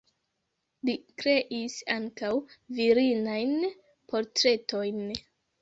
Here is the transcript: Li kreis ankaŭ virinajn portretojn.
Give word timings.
Li 0.87 0.95
kreis 1.23 1.75
ankaŭ 1.97 2.31
virinajn 2.79 3.55
portretojn. 4.15 5.07